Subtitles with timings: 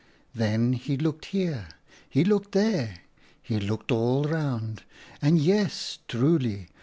[0.33, 1.67] Then he looked here,
[2.09, 3.01] he looked there,
[3.39, 4.81] he looked all around,
[5.21, 6.69] and yes, truly